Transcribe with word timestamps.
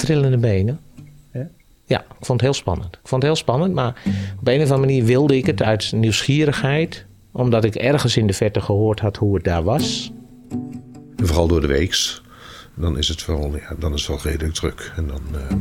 trillende 0.00 0.38
benen. 0.38 0.80
Ja? 1.32 1.48
Ja, 1.84 2.00
ik 2.00 2.26
vond 2.26 2.40
het 2.40 2.40
heel 2.40 2.52
spannend. 2.52 2.94
Ik 2.94 3.08
vond 3.08 3.22
het 3.22 3.32
heel 3.32 3.40
spannend, 3.40 3.74
maar 3.74 4.02
op 4.40 4.48
een 4.48 4.54
of 4.54 4.70
andere 4.70 4.78
manier 4.78 5.04
wilde 5.04 5.36
ik 5.36 5.46
het 5.46 5.62
uit 5.62 5.92
nieuwsgierigheid. 5.92 7.06
Omdat 7.32 7.64
ik 7.64 7.74
ergens 7.74 8.16
in 8.16 8.26
de 8.26 8.32
verte 8.32 8.60
gehoord 8.60 9.00
had 9.00 9.16
hoe 9.16 9.34
het 9.34 9.44
daar 9.44 9.62
was. 9.62 10.12
En 11.16 11.26
vooral 11.26 11.48
door 11.48 11.60
de 11.60 11.66
weeks. 11.66 12.22
Dan 12.74 12.98
is 12.98 13.08
het 13.08 13.26
wel, 13.26 13.56
ja, 13.56 13.74
dan 13.78 13.92
is 13.92 14.06
het 14.06 14.22
wel 14.22 14.32
redelijk 14.32 14.54
druk. 14.54 14.92
En 14.96 15.06
dan 15.06 15.20
ehm, 15.34 15.58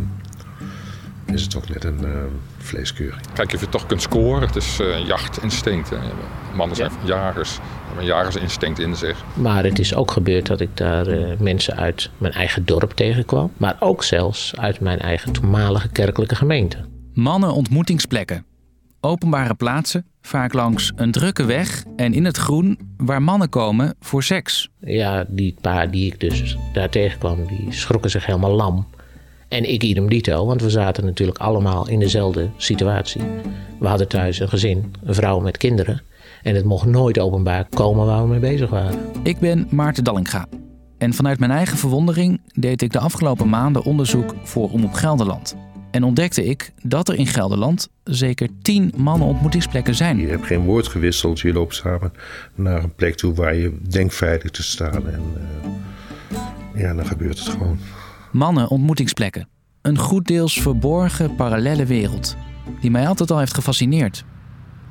is 1.33 1.43
het 1.43 1.55
ook 1.55 1.69
net 1.69 1.83
een 1.83 2.05
ehm, 2.05 2.27
vleeskeuring. 2.57 3.21
Kijk 3.33 3.53
of 3.53 3.59
je 3.59 3.69
toch 3.69 3.85
kunt 3.85 4.01
scoren. 4.01 4.47
Het 4.47 4.55
is 4.55 4.79
eh, 4.79 5.05
jachtinstinct. 5.05 5.89
Hè. 5.89 5.97
Mannen 6.55 6.75
zijn 6.75 6.91
jagers. 7.03 7.53
Ze 7.53 7.59
hebben 7.85 8.03
een 8.03 8.09
jagersinstinct 8.09 8.79
in 8.79 8.95
zich. 8.95 9.23
Maar 9.33 9.63
het 9.63 9.79
is 9.79 9.95
ook 9.95 10.11
gebeurd 10.11 10.45
dat 10.45 10.59
ik 10.59 10.77
daar 10.77 11.07
eh, 11.07 11.39
mensen 11.39 11.75
uit 11.75 12.09
mijn 12.17 12.33
eigen 12.33 12.65
dorp 12.65 12.91
tegenkwam. 12.91 13.51
Maar 13.57 13.75
ook 13.79 14.03
zelfs 14.03 14.55
uit 14.55 14.79
mijn 14.79 14.99
eigen 14.99 15.31
toenmalige 15.31 15.89
kerkelijke 15.89 16.35
gemeente. 16.35 16.77
Mannen-ontmoetingsplekken. 17.13 18.45
Openbare 19.01 19.53
plaatsen, 19.53 20.05
vaak 20.21 20.53
langs 20.53 20.91
een 20.95 21.11
drukke 21.11 21.45
weg 21.45 21.83
en 21.95 22.13
in 22.13 22.25
het 22.25 22.37
groen, 22.37 22.79
waar 22.97 23.21
mannen 23.21 23.49
komen 23.49 23.95
voor 23.99 24.23
seks. 24.23 24.69
Ja, 24.79 25.25
die 25.27 25.55
paar 25.61 25.91
die 25.91 26.05
ik 26.11 26.19
dus 26.19 26.57
daar 26.73 26.89
tegenkwam, 26.89 27.47
die 27.47 27.67
schrokken 27.69 28.09
zich 28.09 28.25
helemaal 28.25 28.55
lam. 28.55 28.87
En 29.49 29.69
ik 29.69 29.83
idem 29.83 30.09
dito, 30.09 30.45
want 30.45 30.61
we 30.61 30.69
zaten 30.69 31.05
natuurlijk 31.05 31.37
allemaal 31.37 31.87
in 31.87 31.99
dezelfde 31.99 32.49
situatie. 32.57 33.21
We 33.79 33.87
hadden 33.87 34.07
thuis 34.07 34.39
een 34.39 34.49
gezin, 34.49 34.93
een 35.03 35.13
vrouw 35.13 35.39
met 35.39 35.57
kinderen. 35.57 36.01
En 36.43 36.55
het 36.55 36.65
mocht 36.65 36.85
nooit 36.85 37.19
openbaar 37.19 37.67
komen 37.69 38.05
waar 38.05 38.21
we 38.21 38.27
mee 38.27 38.39
bezig 38.39 38.69
waren. 38.69 38.99
Ik 39.23 39.39
ben 39.39 39.67
Maarten 39.71 40.03
Dallinga. 40.03 40.47
En 40.97 41.13
vanuit 41.13 41.39
mijn 41.39 41.51
eigen 41.51 41.77
verwondering 41.77 42.41
deed 42.53 42.81
ik 42.81 42.91
de 42.91 42.99
afgelopen 42.99 43.49
maanden 43.49 43.83
onderzoek 43.83 44.35
voor 44.43 44.69
Omroep 44.71 44.93
Gelderland. 44.93 45.55
En 45.91 46.03
ontdekte 46.03 46.45
ik 46.45 46.71
dat 46.83 47.09
er 47.09 47.15
in 47.15 47.27
Gelderland 47.27 47.89
zeker 48.03 48.47
tien 48.61 48.93
mannenontmoetingsplekken 48.97 49.95
zijn. 49.95 50.17
Je 50.17 50.27
hebt 50.27 50.45
geen 50.45 50.63
woord 50.63 50.87
gewisseld. 50.87 51.39
Je 51.39 51.53
loopt 51.53 51.75
samen 51.75 52.13
naar 52.55 52.83
een 52.83 52.95
plek 52.95 53.15
toe 53.15 53.33
waar 53.33 53.55
je 53.55 53.77
denkt 53.89 54.15
veilig 54.15 54.51
te 54.51 54.63
staan. 54.63 55.09
En 55.09 55.23
eh, 56.33 56.81
ja, 56.81 56.93
dan 56.93 57.05
gebeurt 57.05 57.39
het 57.39 57.47
gewoon. 57.47 57.79
Mannen-ontmoetingsplekken. 58.31 59.47
Een 59.81 59.97
goed 59.97 60.27
deels 60.27 60.61
verborgen 60.61 61.35
parallelle 61.35 61.85
wereld. 61.85 62.35
Die 62.81 62.91
mij 62.91 63.07
altijd 63.07 63.31
al 63.31 63.39
heeft 63.39 63.53
gefascineerd. 63.53 64.23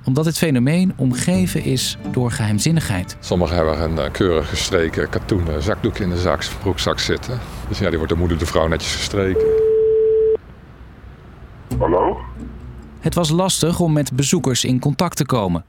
Omdat 0.04 0.24
het 0.24 0.38
fenomeen 0.38 0.92
omgeven 0.96 1.64
is 1.64 1.96
door 2.10 2.30
geheimzinnigheid. 2.30 3.16
Sommigen 3.20 3.56
hebben 3.56 3.82
een 3.82 3.98
eh, 3.98 4.12
keurig 4.12 4.48
gestreken 4.48 5.08
katoenen 5.08 5.62
zakdoek 5.62 5.98
in 5.98 6.10
de 6.10 6.20
zak, 6.20 6.44
broekzak 6.60 6.98
zitten. 6.98 7.38
Dus 7.68 7.78
ja, 7.78 7.88
die 7.88 7.98
wordt 7.98 8.12
de 8.12 8.18
moeder 8.18 8.38
de 8.38 8.46
vrouw 8.46 8.68
netjes 8.68 8.94
gestreken. 8.94 9.46
Hallo? 11.78 12.18
Het 13.00 13.14
was 13.14 13.30
lastig 13.30 13.80
om 13.80 13.92
met 13.92 14.12
bezoekers 14.12 14.64
in 14.64 14.80
contact 14.80 15.16
te 15.16 15.26
komen. 15.26 15.64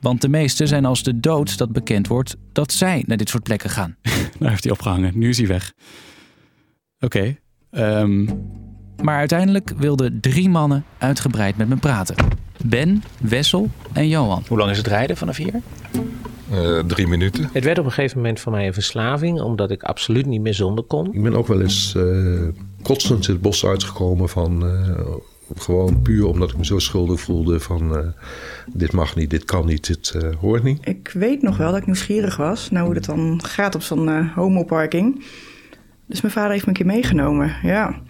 Want 0.00 0.20
de 0.20 0.28
meesten 0.28 0.68
zijn 0.68 0.84
als 0.84 1.02
de 1.02 1.20
dood 1.20 1.58
dat 1.58 1.72
bekend 1.72 2.06
wordt 2.06 2.36
dat 2.52 2.72
zij 2.72 3.04
naar 3.06 3.16
dit 3.16 3.28
soort 3.28 3.42
plekken 3.42 3.70
gaan. 3.70 3.96
Nou 4.38 4.50
heeft 4.50 4.64
hij 4.64 4.72
opgehangen. 4.72 5.18
Nu 5.18 5.28
is 5.28 5.38
hij 5.38 5.46
weg. 5.46 5.72
Oké. 7.00 7.36
ehm, 7.70 8.24
Maar 9.02 9.18
uiteindelijk 9.18 9.72
wilden 9.76 10.20
drie 10.20 10.48
mannen 10.48 10.84
uitgebreid 10.98 11.56
met 11.56 11.68
me 11.68 11.76
praten. 11.76 12.14
Ben, 12.64 13.02
Wessel 13.20 13.68
en 13.92 14.08
Johan. 14.08 14.42
hoe 14.48 14.58
lang 14.58 14.70
is 14.70 14.76
het 14.76 14.86
rijden 14.86 15.16
vanaf 15.16 15.36
hier? 15.36 15.54
Eh, 16.50 16.78
drie 16.78 17.06
minuten. 17.06 17.48
Het 17.52 17.64
werd 17.64 17.78
op 17.78 17.84
een 17.84 17.92
gegeven 17.92 18.16
moment 18.16 18.40
voor 18.40 18.52
mij 18.52 18.66
een 18.66 18.74
verslaving, 18.74 19.40
omdat 19.40 19.70
ik 19.70 19.82
absoluut 19.82 20.26
niet 20.26 20.40
meer 20.40 20.54
zonder 20.54 20.84
kon. 20.84 21.14
Ik 21.14 21.22
ben 21.22 21.34
ook 21.36 21.46
wel 21.46 21.60
eens 21.60 21.94
eh, 21.96 22.48
kotsend 22.82 23.26
het 23.26 23.40
bos 23.40 23.66
uitgekomen 23.66 24.28
van... 24.28 24.66
eh, 24.66 24.98
gewoon 25.56 26.02
puur 26.02 26.26
omdat 26.26 26.50
ik 26.50 26.56
me 26.56 26.64
zo 26.64 26.78
schuldig 26.78 27.20
voelde 27.20 27.60
van... 27.60 27.96
eh, 27.96 28.06
dit 28.72 28.92
mag 28.92 29.16
niet, 29.16 29.30
dit 29.30 29.44
kan 29.44 29.66
niet, 29.66 29.86
dit 29.86 30.10
eh, 30.10 30.28
hoort 30.40 30.62
niet. 30.62 30.88
Ik 30.88 31.10
weet 31.14 31.42
nog 31.42 31.56
wel 31.56 31.70
dat 31.70 31.80
ik 31.80 31.86
nieuwsgierig 31.86 32.36
was 32.36 32.70
naar 32.70 32.84
hoe 32.84 32.94
het 32.94 33.04
dan 33.04 33.40
gaat 33.44 33.74
op 33.74 33.82
zo'n 33.82 34.28
homoparking. 34.28 35.24
Dus 36.08 36.20
mijn 36.20 36.32
vader 36.32 36.50
heeft 36.50 36.62
me 36.62 36.68
een 36.68 36.76
keer 36.76 36.86
meegenomen, 36.86 37.56
ja. 37.62 38.00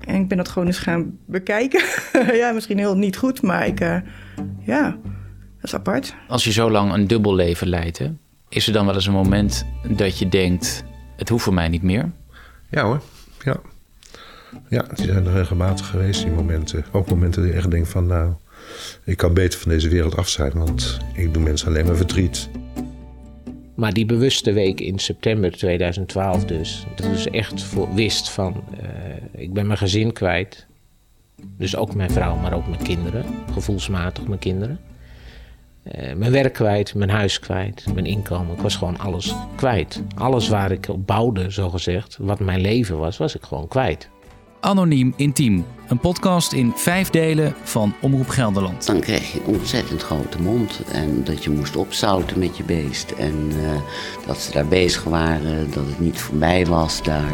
En 0.00 0.14
ik 0.20 0.28
ben 0.28 0.36
dat 0.36 0.48
gewoon 0.48 0.66
eens 0.66 0.78
gaan 0.78 1.18
bekijken. 1.26 1.84
ja, 2.40 2.52
misschien 2.52 2.78
heel 2.78 2.96
niet 2.96 3.16
goed, 3.16 3.42
maar 3.42 3.66
ik, 3.66 3.80
eh, 3.80 3.96
ja, 4.60 4.90
dat 5.56 5.62
is 5.62 5.74
apart. 5.74 6.14
Als 6.28 6.44
je 6.44 6.52
zo 6.52 6.70
lang 6.70 6.92
een 6.92 7.06
dubbel 7.06 7.34
leven 7.34 7.68
leidt, 7.68 7.98
hè, 7.98 8.12
is 8.48 8.66
er 8.66 8.72
dan 8.72 8.86
wel 8.86 8.94
eens 8.94 9.06
een 9.06 9.12
moment 9.12 9.66
dat 9.96 10.18
je 10.18 10.28
denkt: 10.28 10.84
het 11.16 11.28
hoeft 11.28 11.44
voor 11.44 11.54
mij 11.54 11.68
niet 11.68 11.82
meer? 11.82 12.10
Ja 12.70 12.82
hoor, 12.82 13.02
ja. 13.44 13.56
Ja, 14.68 14.82
die 14.94 15.06
zijn 15.06 15.26
er 15.26 15.32
regelmatig 15.32 15.86
geweest, 15.86 16.22
die 16.22 16.32
momenten. 16.32 16.84
Ook 16.92 17.10
momenten 17.10 17.42
dat 17.42 17.50
je 17.50 17.56
echt 17.56 17.70
denkt 17.70 17.88
van... 17.88 18.06
nou, 18.06 18.32
ik 19.04 19.16
kan 19.16 19.34
beter 19.34 19.60
van 19.60 19.70
deze 19.70 19.88
wereld 19.88 20.16
af 20.16 20.28
zijn... 20.28 20.52
want 20.52 20.98
ik 21.14 21.34
doe 21.34 21.42
mensen 21.42 21.68
alleen 21.68 21.86
maar 21.86 21.96
verdriet. 21.96 22.48
Maar 23.76 23.92
die 23.92 24.06
bewuste 24.06 24.52
week 24.52 24.80
in 24.80 24.98
september 24.98 25.52
2012 25.52 26.44
dus, 26.44 26.86
dat 26.94 27.06
is 27.06 27.28
echt 27.28 27.62
voor, 27.62 27.94
wist 27.94 28.30
van, 28.30 28.64
eh, 28.80 29.42
ik 29.42 29.52
ben 29.52 29.66
mijn 29.66 29.78
gezin 29.78 30.12
kwijt. 30.12 30.66
Dus 31.58 31.76
ook 31.76 31.94
mijn 31.94 32.10
vrouw, 32.10 32.36
maar 32.36 32.52
ook 32.52 32.66
mijn 32.68 32.82
kinderen, 32.82 33.24
gevoelsmatig 33.52 34.26
mijn 34.26 34.40
kinderen. 34.40 34.80
Eh, 35.82 36.14
mijn 36.14 36.32
werk 36.32 36.52
kwijt, 36.52 36.94
mijn 36.94 37.10
huis 37.10 37.38
kwijt, 37.38 37.84
mijn 37.94 38.06
inkomen. 38.06 38.54
Ik 38.54 38.60
was 38.60 38.76
gewoon 38.76 38.98
alles 38.98 39.34
kwijt. 39.56 40.02
Alles 40.14 40.48
waar 40.48 40.70
ik 40.70 40.88
op 40.88 41.06
bouwde, 41.06 41.50
zogezegd, 41.50 42.16
wat 42.20 42.40
mijn 42.40 42.60
leven 42.60 42.98
was, 42.98 43.16
was 43.16 43.34
ik 43.34 43.42
gewoon 43.42 43.68
kwijt. 43.68 44.10
Anoniem 44.66 45.12
Intiem. 45.16 45.64
Een 45.88 45.98
podcast 45.98 46.52
in 46.52 46.72
vijf 46.76 47.10
delen 47.10 47.54
van 47.62 47.94
Omroep 48.00 48.28
Gelderland. 48.28 48.86
Dan 48.86 49.00
kreeg 49.00 49.32
je 49.32 49.38
een 49.38 49.54
ontzettend 49.54 50.02
grote 50.02 50.42
mond. 50.42 50.80
En 50.92 51.24
dat 51.24 51.44
je 51.44 51.50
moest 51.50 51.76
opzouten 51.76 52.38
met 52.38 52.56
je 52.56 52.62
beest. 52.64 53.10
En 53.10 53.48
eh, 53.50 53.80
dat 54.26 54.38
ze 54.38 54.52
daar 54.52 54.66
bezig 54.66 55.04
waren, 55.04 55.70
dat 55.70 55.86
het 55.86 56.00
niet 56.00 56.20
voorbij 56.20 56.66
was 56.66 57.02
daar. 57.02 57.32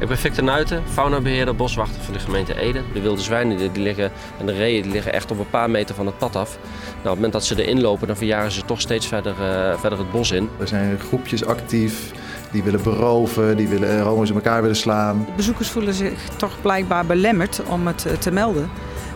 Ik 0.00 0.08
ben 0.08 0.18
Victor 0.18 0.44
Nuiten, 0.44 0.82
faunabeheerder, 0.88 1.56
boswachter 1.56 2.02
van 2.02 2.12
de 2.12 2.18
gemeente 2.18 2.60
Ede. 2.60 2.82
De 2.92 3.00
wilde 3.00 3.22
zwijnen 3.22 3.72
die 3.72 3.82
liggen, 3.82 4.12
en 4.38 4.46
de 4.46 4.52
reeën 4.52 4.82
die 4.82 4.92
liggen 4.92 5.12
echt 5.12 5.30
op 5.30 5.38
een 5.38 5.50
paar 5.50 5.70
meter 5.70 5.94
van 5.94 6.06
het 6.06 6.18
pad 6.18 6.36
af. 6.36 6.58
Nou, 6.58 6.96
op 6.96 7.02
het 7.02 7.14
moment 7.14 7.32
dat 7.32 7.44
ze 7.44 7.64
erin 7.64 7.80
lopen, 7.80 8.06
dan 8.06 8.16
verjaren 8.16 8.52
ze 8.52 8.64
toch 8.64 8.80
steeds 8.80 9.06
verder, 9.06 9.32
eh, 9.32 9.78
verder 9.78 9.98
het 9.98 10.10
bos 10.10 10.30
in. 10.30 10.48
Er 10.58 10.68
zijn 10.68 10.98
groepjes 10.98 11.44
actief 11.44 12.12
die 12.52 12.62
willen 12.62 12.82
beroven, 12.82 13.56
die 13.56 13.68
willen 13.68 13.98
eh, 13.98 14.02
homo's 14.02 14.28
in 14.28 14.34
elkaar 14.34 14.60
willen 14.60 14.76
slaan. 14.76 15.26
Bezoekers 15.36 15.70
voelen 15.70 15.94
zich 15.94 16.28
toch 16.36 16.60
blijkbaar 16.60 17.06
belemmerd 17.06 17.62
om 17.68 17.86
het 17.86 18.06
eh, 18.06 18.12
te 18.12 18.30
melden. 18.30 18.70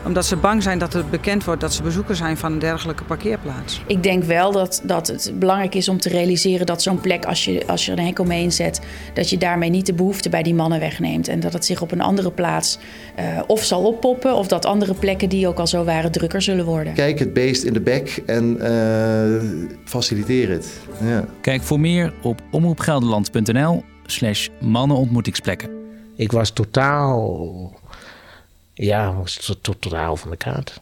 Omdat 0.04 0.26
ze 0.26 0.36
bang 0.36 0.62
zijn 0.62 0.78
dat 0.78 0.92
het 0.92 1.10
bekend 1.10 1.44
wordt 1.44 1.60
dat 1.60 1.74
ze 1.74 1.82
bezoeker 1.82 2.16
zijn 2.16 2.36
van 2.36 2.52
een 2.52 2.58
dergelijke 2.58 3.04
parkeerplaats. 3.04 3.80
Ik 3.86 4.02
denk 4.02 4.24
wel 4.24 4.52
dat, 4.52 4.82
dat 4.84 5.06
het 5.06 5.32
belangrijk 5.38 5.74
is 5.74 5.88
om 5.88 6.00
te 6.00 6.08
realiseren 6.08 6.66
dat 6.66 6.82
zo'n 6.82 7.00
plek, 7.00 7.24
als 7.24 7.44
je, 7.44 7.66
als 7.66 7.86
je 7.86 7.92
er 7.92 7.98
een 7.98 8.04
hek 8.04 8.18
omheen 8.18 8.52
zet, 8.52 8.80
dat 9.14 9.30
je 9.30 9.38
daarmee 9.38 9.70
niet 9.70 9.86
de 9.86 9.94
behoefte 9.94 10.28
bij 10.28 10.42
die 10.42 10.54
mannen 10.54 10.80
wegneemt. 10.80 11.28
En 11.28 11.40
dat 11.40 11.52
het 11.52 11.64
zich 11.64 11.82
op 11.82 11.92
een 11.92 12.00
andere 12.00 12.30
plaats 12.30 12.78
eh, 13.14 13.24
of 13.46 13.62
zal 13.62 13.84
oppoppen, 13.84 14.34
of 14.34 14.46
dat 14.46 14.64
andere 14.64 14.94
plekken 14.94 15.28
die 15.28 15.48
ook 15.48 15.58
al 15.58 15.66
zo 15.66 15.84
waren 15.84 16.12
drukker 16.12 16.42
zullen 16.42 16.64
worden. 16.64 16.92
Kijk 16.92 17.18
het 17.18 17.32
beest 17.32 17.62
in 17.62 17.72
de 17.72 17.80
bek 17.80 18.22
en 18.26 18.60
eh, 18.60 19.70
faciliteer 19.84 20.50
het. 20.50 20.80
Ja. 21.04 21.24
Kijk 21.40 21.62
voor 21.62 21.80
meer 21.80 22.14
op 22.22 22.40
omroepgelderland.nl 22.50 23.84
slash 24.06 24.48
mannenontmoetingsplekken. 24.60 25.70
Ik 26.16 26.32
was 26.32 26.50
totaal, 26.50 27.72
ja, 28.76 29.22
to- 29.24 29.60
to- 29.60 29.78
totaal 29.78 30.16
van 30.16 30.30
de 30.30 30.36
kaart. 30.36 30.80